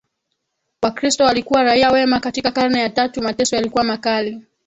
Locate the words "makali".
3.83-4.41